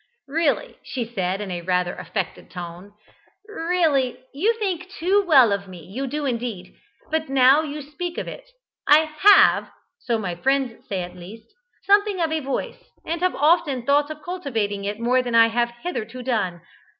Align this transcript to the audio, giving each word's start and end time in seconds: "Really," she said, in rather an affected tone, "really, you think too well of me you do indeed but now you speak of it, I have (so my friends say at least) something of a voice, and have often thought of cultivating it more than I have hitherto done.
"Really," 0.27 0.79
she 0.81 1.05
said, 1.05 1.41
in 1.41 1.65
rather 1.67 1.93
an 1.93 1.99
affected 1.99 2.49
tone, 2.49 2.93
"really, 3.47 4.17
you 4.33 4.55
think 4.57 4.89
too 4.89 5.23
well 5.27 5.51
of 5.51 5.67
me 5.67 5.83
you 5.85 6.07
do 6.07 6.25
indeed 6.25 6.75
but 7.11 7.29
now 7.29 7.61
you 7.61 7.83
speak 7.83 8.17
of 8.17 8.27
it, 8.27 8.49
I 8.87 9.01
have 9.19 9.69
(so 9.99 10.17
my 10.17 10.33
friends 10.33 10.87
say 10.87 11.03
at 11.03 11.15
least) 11.15 11.53
something 11.85 12.19
of 12.19 12.31
a 12.31 12.39
voice, 12.39 12.83
and 13.05 13.21
have 13.21 13.35
often 13.35 13.83
thought 13.85 14.09
of 14.09 14.23
cultivating 14.23 14.85
it 14.85 14.99
more 14.99 15.21
than 15.21 15.35
I 15.35 15.49
have 15.49 15.69
hitherto 15.83 16.23
done. 16.23 16.61